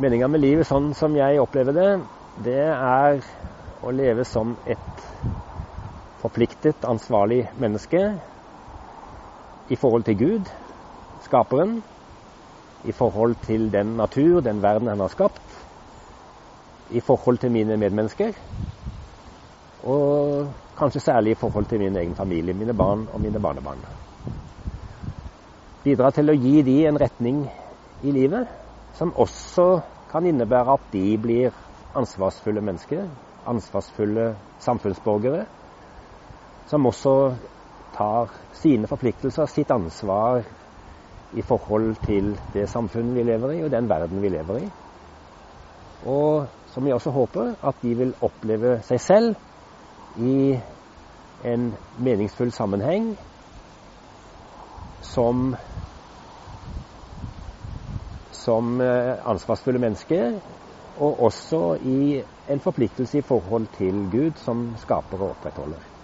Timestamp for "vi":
43.14-43.26, 44.22-44.28